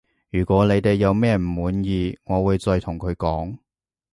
[0.31, 3.59] 如果你哋有咩唔滿意我會再同佢講